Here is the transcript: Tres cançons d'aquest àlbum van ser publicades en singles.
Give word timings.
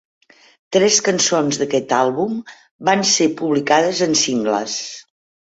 Tres 0.77 0.95
cançons 1.07 1.59
d'aquest 1.63 1.93
àlbum 1.99 2.39
van 2.89 3.05
ser 3.13 3.29
publicades 3.43 4.03
en 4.09 4.21
singles. 4.27 4.83